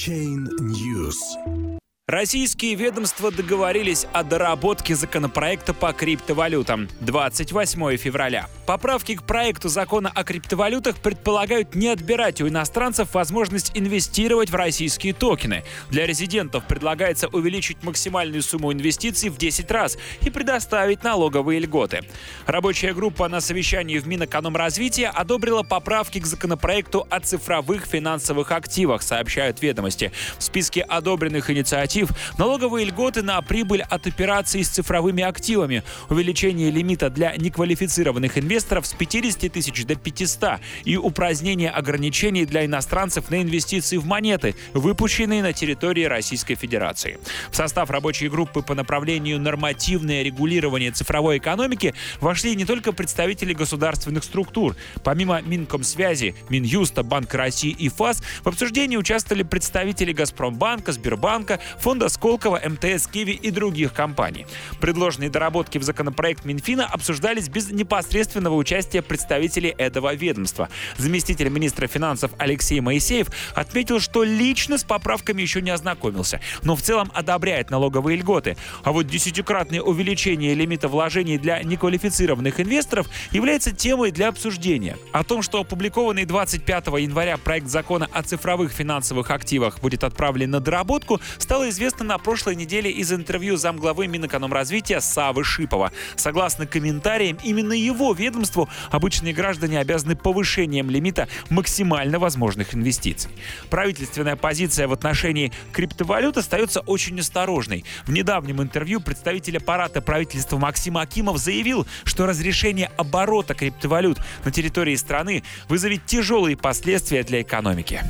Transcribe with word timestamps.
Chain 0.00 0.48
News. 0.62 1.79
Российские 2.10 2.74
ведомства 2.74 3.30
договорились 3.30 4.04
о 4.12 4.24
доработке 4.24 4.96
законопроекта 4.96 5.72
по 5.72 5.92
криптовалютам 5.92 6.88
28 7.02 7.96
февраля. 7.98 8.48
Поправки 8.66 9.14
к 9.14 9.22
проекту 9.22 9.68
закона 9.68 10.10
о 10.12 10.24
криптовалютах 10.24 10.96
предполагают 10.96 11.76
не 11.76 11.86
отбирать 11.86 12.40
у 12.40 12.48
иностранцев 12.48 13.14
возможность 13.14 13.70
инвестировать 13.74 14.50
в 14.50 14.56
российские 14.56 15.12
токены. 15.12 15.62
Для 15.88 16.04
резидентов 16.04 16.64
предлагается 16.66 17.28
увеличить 17.28 17.84
максимальную 17.84 18.42
сумму 18.42 18.72
инвестиций 18.72 19.28
в 19.28 19.38
10 19.38 19.70
раз 19.70 19.96
и 20.22 20.30
предоставить 20.30 21.04
налоговые 21.04 21.60
льготы. 21.60 22.00
Рабочая 22.44 22.92
группа 22.92 23.28
на 23.28 23.40
совещании 23.40 23.98
в 24.00 24.08
Минэкономразвития 24.08 25.10
одобрила 25.10 25.62
поправки 25.62 26.18
к 26.18 26.26
законопроекту 26.26 27.06
о 27.08 27.20
цифровых 27.20 27.86
финансовых 27.86 28.50
активах, 28.50 29.02
сообщают 29.02 29.62
ведомости. 29.62 30.10
В 30.38 30.42
списке 30.42 30.82
одобренных 30.82 31.50
инициатив 31.50 31.99
инициатив, 32.00 32.10
налоговые 32.38 32.86
льготы 32.86 33.22
на 33.22 33.40
прибыль 33.42 33.82
от 33.82 34.06
операций 34.06 34.64
с 34.64 34.68
цифровыми 34.68 35.22
активами, 35.22 35.82
увеличение 36.08 36.70
лимита 36.70 37.10
для 37.10 37.34
неквалифицированных 37.36 38.38
инвесторов 38.38 38.86
с 38.86 38.92
50 38.92 39.52
тысяч 39.52 39.84
до 39.84 39.94
500 39.94 40.60
и 40.84 40.96
упразднение 40.96 41.70
ограничений 41.70 42.44
для 42.44 42.64
иностранцев 42.64 43.30
на 43.30 43.42
инвестиции 43.42 43.96
в 43.96 44.06
монеты, 44.06 44.54
выпущенные 44.74 45.42
на 45.42 45.52
территории 45.52 46.04
Российской 46.04 46.54
Федерации. 46.54 47.18
В 47.50 47.56
состав 47.56 47.90
рабочей 47.90 48.28
группы 48.28 48.62
по 48.62 48.74
направлению 48.74 49.40
нормативное 49.40 50.22
регулирование 50.22 50.90
цифровой 50.90 51.38
экономики 51.38 51.94
вошли 52.20 52.56
не 52.56 52.64
только 52.64 52.92
представители 52.92 53.52
государственных 53.52 54.24
структур. 54.24 54.76
Помимо 55.02 55.40
Минкомсвязи, 55.42 56.34
Минюста, 56.48 57.02
Банка 57.02 57.38
России 57.38 57.70
и 57.70 57.88
ФАС 57.88 58.22
в 58.42 58.48
обсуждении 58.48 58.96
участвовали 58.96 59.42
представители 59.42 60.12
Газпромбанка, 60.12 60.92
Сбербанка, 60.92 61.60
фонда 61.78 61.89
Сколково, 62.08 62.60
МТС, 62.64 63.06
Киви 63.06 63.32
и 63.32 63.50
других 63.50 63.92
компаний. 63.92 64.46
Предложенные 64.80 65.28
доработки 65.28 65.78
в 65.78 65.82
законопроект 65.82 66.44
Минфина 66.44 66.86
обсуждались 66.86 67.48
без 67.48 67.70
непосредственного 67.70 68.54
участия 68.54 69.02
представителей 69.02 69.74
этого 69.76 70.14
ведомства. 70.14 70.68
Заместитель 70.96 71.48
министра 71.48 71.86
финансов 71.86 72.30
Алексей 72.38 72.80
Моисеев 72.80 73.28
отметил, 73.54 74.00
что 74.00 74.22
лично 74.22 74.78
с 74.78 74.84
поправками 74.84 75.42
еще 75.42 75.60
не 75.60 75.70
ознакомился, 75.70 76.40
но 76.62 76.76
в 76.76 76.82
целом 76.82 77.10
одобряет 77.12 77.70
налоговые 77.70 78.16
льготы. 78.18 78.56
А 78.84 78.92
вот 78.92 79.06
десятикратное 79.06 79.80
увеличение 79.80 80.54
лимита 80.54 80.88
вложений 80.88 81.38
для 81.38 81.62
неквалифицированных 81.62 82.60
инвесторов 82.60 83.08
является 83.32 83.72
темой 83.72 84.12
для 84.12 84.28
обсуждения. 84.28 84.96
О 85.12 85.24
том, 85.24 85.42
что 85.42 85.60
опубликованный 85.60 86.24
25 86.24 86.86
января 86.86 87.36
проект 87.36 87.66
закона 87.66 88.08
о 88.12 88.22
цифровых 88.22 88.72
финансовых 88.72 89.30
активах 89.30 89.80
будет 89.80 90.04
отправлен 90.04 90.50
на 90.50 90.60
доработку, 90.60 91.20
стало 91.38 91.68
известно 91.80 92.04
на 92.04 92.18
прошлой 92.18 92.56
неделе 92.56 92.90
из 92.90 93.10
интервью 93.10 93.56
замглавы 93.56 94.06
Минэкономразвития 94.06 95.00
Савы 95.00 95.44
Шипова. 95.44 95.92
Согласно 96.14 96.66
комментариям, 96.66 97.38
именно 97.42 97.72
его 97.72 98.12
ведомству 98.12 98.68
обычные 98.90 99.32
граждане 99.32 99.78
обязаны 99.78 100.14
повышением 100.14 100.90
лимита 100.90 101.26
максимально 101.48 102.18
возможных 102.18 102.74
инвестиций. 102.74 103.30
Правительственная 103.70 104.36
позиция 104.36 104.88
в 104.88 104.92
отношении 104.92 105.52
криптовалют 105.72 106.36
остается 106.36 106.80
очень 106.80 107.18
осторожной. 107.18 107.86
В 108.04 108.12
недавнем 108.12 108.60
интервью 108.60 109.00
представитель 109.00 109.56
аппарата 109.56 110.02
правительства 110.02 110.58
Максим 110.58 110.98
Акимов 110.98 111.38
заявил, 111.38 111.86
что 112.04 112.26
разрешение 112.26 112.90
оборота 112.98 113.54
криптовалют 113.54 114.18
на 114.44 114.50
территории 114.50 114.96
страны 114.96 115.44
вызовет 115.70 116.04
тяжелые 116.04 116.58
последствия 116.58 117.22
для 117.22 117.40
экономики. 117.40 118.02